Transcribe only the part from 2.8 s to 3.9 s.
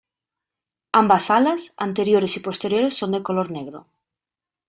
son de color negro.